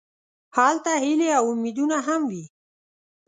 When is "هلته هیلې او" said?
0.57-1.45